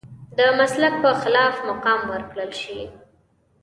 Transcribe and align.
د 0.37 0.39
مسلک 0.59 0.93
په 1.03 1.09
خلاف 1.21 1.55
مقام 1.69 2.01
ورکړل 2.13 2.51
شي. 2.61 2.79